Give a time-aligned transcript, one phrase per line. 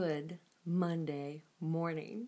[0.00, 2.26] good Monday morning.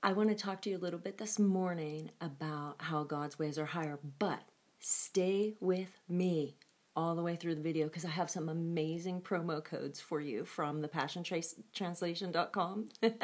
[0.00, 3.58] I want to talk to you a little bit this morning about how God's ways
[3.58, 4.44] are higher, but
[4.78, 6.56] stay with me
[6.94, 10.44] all the way through the video because I have some amazing promo codes for you
[10.44, 12.88] from the passiontranslation.com,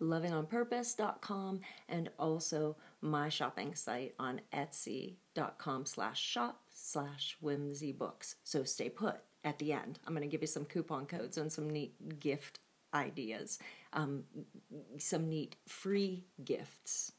[0.00, 8.36] lovingonpurpose.com, and also my shopping site on etsy.com slash shop slash whimsy books.
[8.44, 9.98] So stay put at the end.
[10.06, 12.60] I'm going to give you some coupon codes and some neat gift
[12.94, 13.58] ideas,
[13.92, 14.24] um,
[14.98, 17.12] some neat free gifts.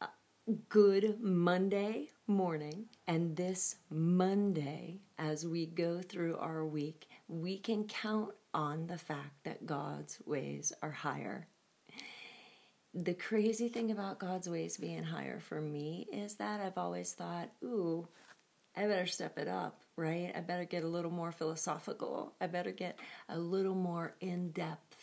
[0.00, 0.06] Uh,
[0.68, 8.32] good Monday morning, and this Monday, as we go through our week, we can count
[8.54, 11.46] on the fact that God's ways are higher.
[12.94, 17.48] The crazy thing about God's ways being higher for me is that I've always thought,
[17.64, 18.06] ooh,
[18.76, 20.32] I better step it up, right?
[20.34, 22.32] I better get a little more philosophical.
[22.40, 22.98] I better get
[23.28, 24.96] a little more in depth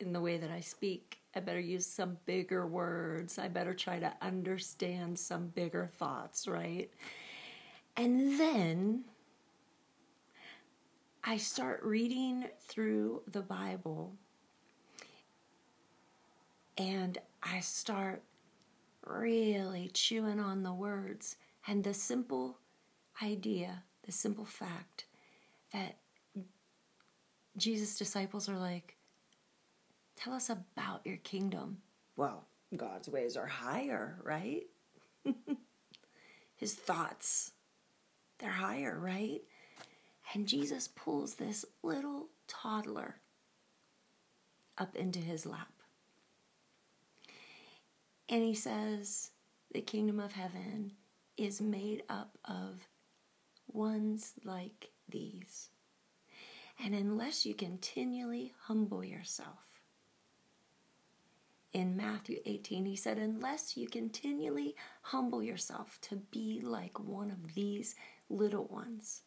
[0.00, 1.18] in the way that I speak.
[1.36, 3.38] I better use some bigger words.
[3.38, 6.90] I better try to understand some bigger thoughts, right?
[7.96, 9.04] And then
[11.22, 14.12] I start reading through the Bible
[16.76, 18.22] and I start
[19.06, 22.58] really chewing on the words and the simple
[23.22, 25.06] idea, the simple fact
[25.72, 25.96] that
[27.56, 28.96] Jesus' disciples are like,
[30.16, 31.78] Tell us about your kingdom.
[32.16, 34.62] Well, God's ways are higher, right?
[36.56, 37.50] His thoughts,
[38.38, 39.42] they're higher, right?
[40.32, 43.16] And Jesus pulls this little toddler
[44.78, 45.72] up into his lap.
[48.28, 49.30] And he says,
[49.72, 50.92] The kingdom of heaven
[51.36, 52.80] is made up of
[53.74, 55.68] ones like these.
[56.82, 59.74] And unless you continually humble yourself,
[61.74, 67.54] in Matthew 18, he said, Unless you continually humble yourself to be like one of
[67.54, 67.96] these
[68.30, 69.22] little ones,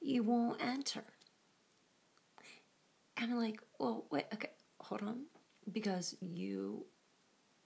[0.00, 1.02] you won't enter.
[3.18, 5.24] I'm like, Well, wait, okay, hold on.
[5.70, 6.86] Because you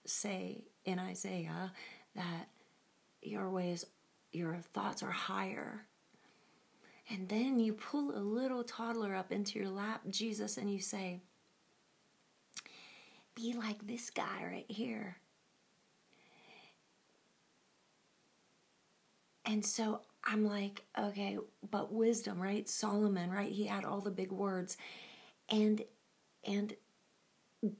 [0.07, 1.69] say in Isaiah uh,
[2.17, 2.49] that
[3.27, 3.85] your ways,
[4.33, 5.87] your thoughts are higher.
[7.11, 11.21] And then you pull a little toddler up into your lap, Jesus, and you say,
[13.35, 15.17] Be like this guy right here.
[19.45, 21.39] And so I'm like, okay,
[21.71, 22.69] but wisdom, right?
[22.69, 23.53] Solomon, right?
[23.53, 24.77] He had all the big words.
[25.51, 25.85] And
[26.47, 26.75] and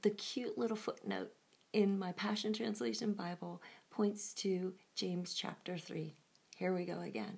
[0.01, 1.31] the cute little footnote
[1.73, 3.61] in my Passion Translation Bible
[3.95, 6.13] points to James chapter 3.
[6.57, 7.37] Here we go again.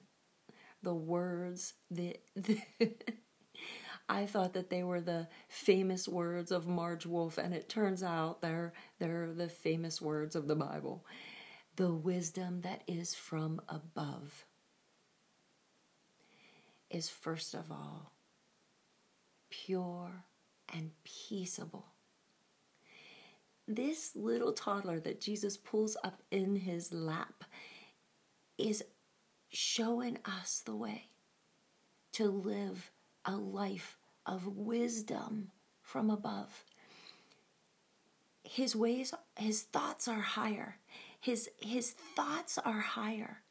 [0.81, 2.17] The words that
[4.09, 8.41] I thought that they were the famous words of Marge Wolf, and it turns out
[8.41, 11.05] they're they're the famous words of the Bible.
[11.75, 14.45] The wisdom that is from above
[16.89, 18.13] is first of all
[19.51, 20.25] pure
[20.73, 21.85] and peaceable
[23.67, 27.43] this little toddler that Jesus pulls up in his lap
[28.57, 28.83] is
[29.49, 31.09] showing us the way
[32.13, 32.91] to live
[33.25, 35.51] a life of wisdom
[35.81, 36.63] from above.
[38.43, 40.77] His ways, his thoughts are higher.
[41.19, 43.41] His, his thoughts are higher.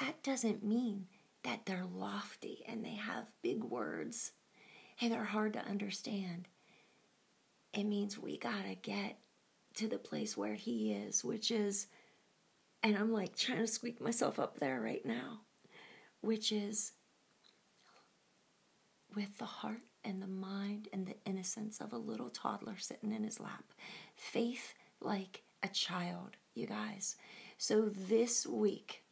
[0.00, 1.06] That doesn't mean
[1.44, 4.32] that they're lofty and they have big words
[5.00, 6.48] and they're hard to understand
[7.72, 9.18] it means we got to get
[9.74, 11.86] to the place where He is, which is,
[12.82, 15.40] and I'm like trying to squeak myself up there right now,
[16.20, 16.92] which is
[19.14, 23.24] with the heart and the mind and the innocence of a little toddler sitting in
[23.24, 23.64] his lap.
[24.14, 27.16] Faith like a child, you guys.
[27.56, 29.02] So this week,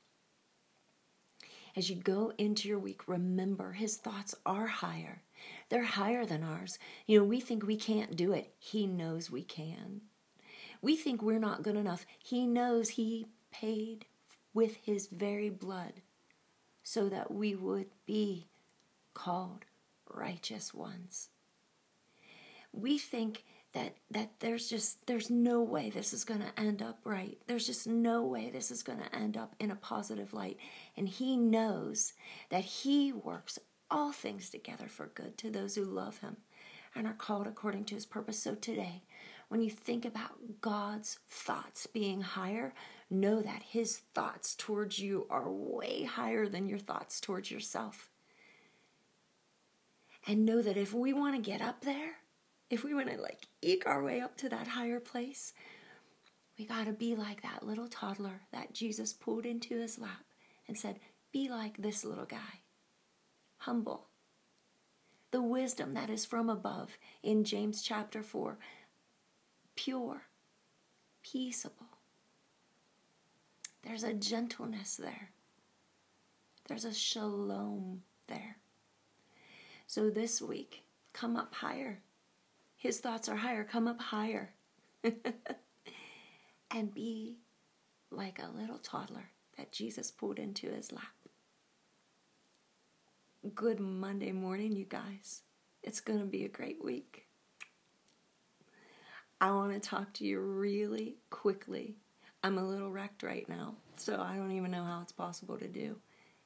[1.76, 5.23] as you go into your week, remember his thoughts are higher.
[5.69, 6.79] They're higher than ours.
[7.07, 8.55] You know, we think we can't do it.
[8.59, 10.03] He knows we can.
[10.83, 12.07] We think we're not good enough.
[12.19, 14.07] He knows He paid
[14.55, 15.95] with His very blood
[16.83, 18.47] so that we would be
[19.15, 19.65] called
[20.09, 21.31] righteous ones.
[22.73, 27.01] We think that that there's just there's no way this is going to end up
[27.05, 27.37] right.
[27.47, 30.59] There's just no way this is going to end up in a positive light.
[30.97, 32.15] And he knows
[32.51, 33.59] that he works
[33.91, 36.37] all things together for good to those who love him
[36.94, 38.43] and are called according to his purpose.
[38.43, 39.03] So today,
[39.49, 42.75] when you think about God's thoughts being higher,
[43.09, 48.11] know that His thoughts towards you are way higher than your thoughts towards yourself.
[50.27, 52.17] And know that if we want to get up there,
[52.69, 55.53] if we want to like eke our way up to that higher place,
[56.59, 60.25] we got to be like that little toddler that Jesus pulled into his lap
[60.67, 60.99] and said,
[61.33, 62.62] Be like this little guy,
[63.58, 64.06] humble.
[65.31, 68.58] The wisdom that is from above in James chapter 4,
[69.75, 70.23] pure,
[71.23, 71.87] peaceable.
[73.82, 75.31] There's a gentleness there,
[76.69, 78.56] there's a shalom there.
[79.87, 80.82] So this week,
[81.12, 82.00] come up higher.
[82.76, 83.64] His thoughts are higher.
[83.64, 84.52] Come up higher.
[86.70, 87.37] and be
[88.11, 91.05] like a little toddler that Jesus pulled into his lap.
[93.55, 95.43] Good Monday morning, you guys.
[95.83, 97.27] It's going to be a great week.
[99.41, 101.97] I want to talk to you really quickly.
[102.43, 105.69] I'm a little wrecked right now, so I don't even know how it's possible to
[105.69, 105.97] do.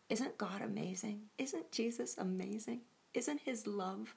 [0.08, 1.22] Isn't God amazing?
[1.38, 2.80] Isn't Jesus amazing?
[3.14, 4.14] Isn't his love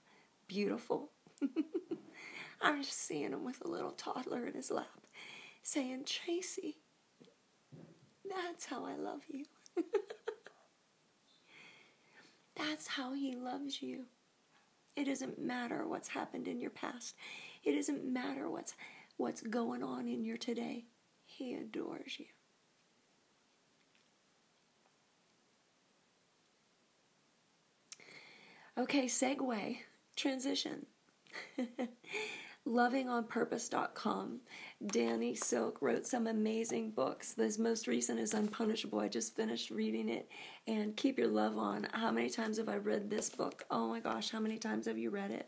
[0.48, 1.12] beautiful?
[2.62, 5.08] I'm just seeing him with a little toddler in his lap
[5.62, 6.78] saying, Tracy,
[8.28, 9.46] that's how I love you.
[12.56, 14.06] that's how he loves you.
[14.96, 17.16] It doesn't matter what's happened in your past.
[17.64, 18.76] It doesn't matter what's
[19.18, 20.86] what's going on in your today.
[21.26, 22.26] He adores you.
[28.78, 29.78] Okay, segue,
[30.16, 30.86] transition.
[32.68, 34.40] lovingonpurpose.com.
[34.88, 37.34] Danny Silk wrote some amazing books.
[37.34, 39.02] This most recent is Unpunishable.
[39.02, 40.30] I just finished reading it.
[40.68, 41.88] And Keep Your Love On.
[41.92, 43.66] How many times have I read this book?
[43.70, 45.48] Oh my gosh, how many times have you read it?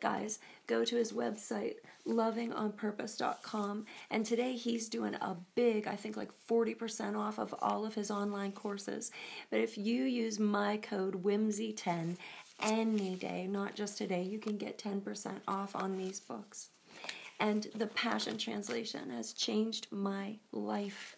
[0.00, 1.76] Guys, go to his website,
[2.06, 3.86] lovingonpurpose.com.
[4.10, 8.10] And today he's doing a big, I think like 40% off of all of his
[8.10, 9.10] online courses.
[9.50, 12.16] But if you use my code WHIMSY10
[12.60, 16.70] any day, not just today, you can get 10% off on these books.
[17.38, 21.16] And the Passion Translation has changed my life.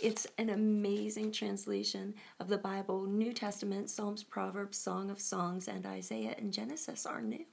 [0.00, 3.06] It's an amazing translation of the Bible.
[3.06, 7.44] New Testament, Psalms, Proverbs, Song of Songs, and Isaiah and Genesis are new.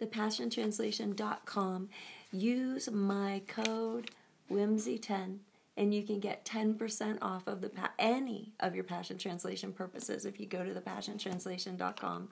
[0.00, 1.88] ThePassionTranslation.com.
[2.30, 4.10] Use my code
[4.50, 5.38] WHIMSY10
[5.78, 10.38] and you can get 10% off of the any of your passion translation purposes if
[10.38, 12.28] you go to thepassiontranslation.com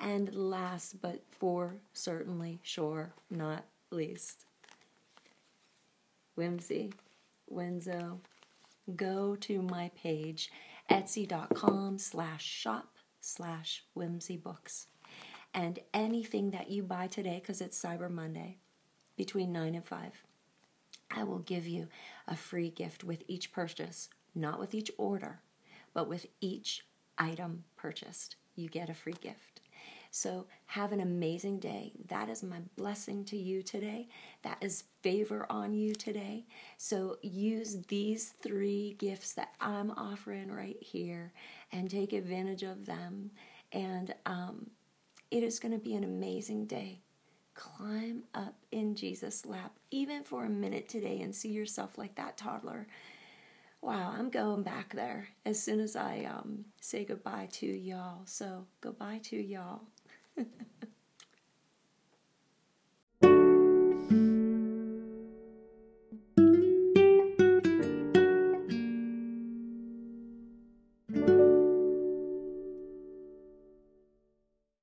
[0.00, 4.46] and last but for certainly sure not least
[6.34, 6.92] whimsy
[7.52, 8.18] wenzo
[8.96, 10.50] go to my page
[10.90, 14.86] etsy.com slash shop slash whimsy books.
[15.54, 18.58] And anything that you buy today because it's cyber monday
[19.16, 20.12] between 9 and 5
[21.10, 21.88] I will give you
[22.26, 25.40] a free gift with each purchase, not with each order,
[25.94, 26.84] but with each
[27.16, 28.36] item purchased.
[28.54, 29.60] You get a free gift.
[30.10, 31.92] So have an amazing day.
[32.08, 34.08] That is my blessing to you today.
[34.42, 36.46] That is favor on you today.
[36.76, 41.32] So use these three gifts that I'm offering right here
[41.72, 43.30] and take advantage of them.
[43.72, 44.70] And um,
[45.30, 47.02] it is going to be an amazing day
[47.58, 52.36] climb up in Jesus' lap, even for a minute today, and see yourself like that
[52.36, 52.86] toddler.
[53.82, 58.22] Wow, I'm going back there as soon as I um, say goodbye to y'all.
[58.26, 59.82] So, goodbye to y'all.